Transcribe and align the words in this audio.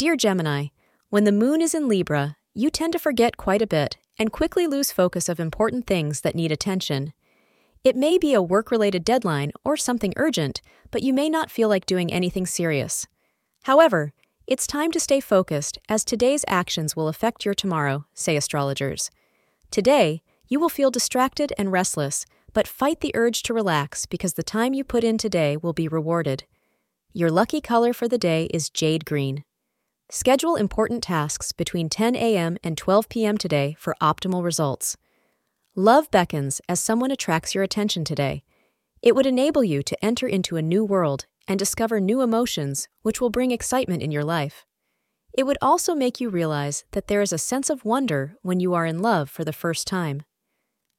Dear 0.00 0.16
Gemini, 0.16 0.68
when 1.10 1.24
the 1.24 1.30
moon 1.30 1.60
is 1.60 1.74
in 1.74 1.86
Libra, 1.86 2.38
you 2.54 2.70
tend 2.70 2.94
to 2.94 2.98
forget 2.98 3.36
quite 3.36 3.60
a 3.60 3.66
bit 3.66 3.98
and 4.18 4.32
quickly 4.32 4.66
lose 4.66 4.90
focus 4.90 5.28
of 5.28 5.38
important 5.38 5.86
things 5.86 6.22
that 6.22 6.34
need 6.34 6.50
attention. 6.50 7.12
It 7.84 7.96
may 7.96 8.16
be 8.16 8.32
a 8.32 8.40
work 8.40 8.70
related 8.70 9.04
deadline 9.04 9.52
or 9.62 9.76
something 9.76 10.14
urgent, 10.16 10.62
but 10.90 11.02
you 11.02 11.12
may 11.12 11.28
not 11.28 11.50
feel 11.50 11.68
like 11.68 11.84
doing 11.84 12.10
anything 12.10 12.46
serious. 12.46 13.06
However, 13.64 14.14
it's 14.46 14.66
time 14.66 14.90
to 14.92 15.00
stay 15.00 15.20
focused 15.20 15.76
as 15.86 16.02
today's 16.02 16.46
actions 16.48 16.96
will 16.96 17.08
affect 17.08 17.44
your 17.44 17.52
tomorrow, 17.52 18.06
say 18.14 18.36
astrologers. 18.36 19.10
Today, 19.70 20.22
you 20.48 20.58
will 20.58 20.70
feel 20.70 20.90
distracted 20.90 21.52
and 21.58 21.70
restless, 21.70 22.24
but 22.54 22.66
fight 22.66 23.00
the 23.00 23.14
urge 23.14 23.42
to 23.42 23.52
relax 23.52 24.06
because 24.06 24.32
the 24.32 24.42
time 24.42 24.72
you 24.72 24.82
put 24.82 25.04
in 25.04 25.18
today 25.18 25.58
will 25.58 25.74
be 25.74 25.88
rewarded. 25.88 26.44
Your 27.12 27.30
lucky 27.30 27.60
color 27.60 27.92
for 27.92 28.08
the 28.08 28.16
day 28.16 28.46
is 28.46 28.70
jade 28.70 29.04
green. 29.04 29.44
Schedule 30.12 30.56
important 30.56 31.04
tasks 31.04 31.52
between 31.52 31.88
10 31.88 32.16
a.m. 32.16 32.58
and 32.64 32.76
12 32.76 33.08
p.m. 33.08 33.38
today 33.38 33.76
for 33.78 33.94
optimal 34.02 34.42
results. 34.42 34.96
Love 35.76 36.10
beckons 36.10 36.60
as 36.68 36.80
someone 36.80 37.12
attracts 37.12 37.54
your 37.54 37.62
attention 37.62 38.04
today. 38.04 38.42
It 39.02 39.14
would 39.14 39.24
enable 39.24 39.62
you 39.62 39.84
to 39.84 40.04
enter 40.04 40.26
into 40.26 40.56
a 40.56 40.62
new 40.62 40.84
world 40.84 41.26
and 41.46 41.60
discover 41.60 42.00
new 42.00 42.22
emotions, 42.22 42.88
which 43.02 43.20
will 43.20 43.30
bring 43.30 43.52
excitement 43.52 44.02
in 44.02 44.10
your 44.10 44.24
life. 44.24 44.66
It 45.32 45.44
would 45.44 45.58
also 45.62 45.94
make 45.94 46.20
you 46.20 46.28
realize 46.28 46.84
that 46.90 47.06
there 47.06 47.22
is 47.22 47.32
a 47.32 47.38
sense 47.38 47.70
of 47.70 47.84
wonder 47.84 48.34
when 48.42 48.58
you 48.58 48.74
are 48.74 48.86
in 48.86 48.98
love 48.98 49.30
for 49.30 49.44
the 49.44 49.52
first 49.52 49.86
time. 49.86 50.24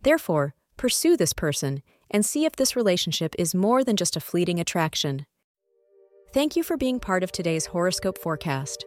Therefore, 0.00 0.54
pursue 0.78 1.14
this 1.14 1.34
person 1.34 1.82
and 2.10 2.24
see 2.24 2.46
if 2.46 2.56
this 2.56 2.74
relationship 2.74 3.34
is 3.38 3.54
more 3.54 3.84
than 3.84 3.96
just 3.96 4.16
a 4.16 4.20
fleeting 4.20 4.58
attraction. 4.58 5.26
Thank 6.32 6.56
you 6.56 6.62
for 6.62 6.78
being 6.78 7.00
part 7.00 7.22
of 7.22 7.32
today's 7.32 7.66
horoscope 7.66 8.16
forecast. 8.16 8.86